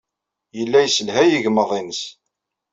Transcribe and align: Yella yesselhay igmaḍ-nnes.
Yella 0.57 0.79
yesselhay 0.81 1.31
igmaḍ-nnes. 1.31 2.01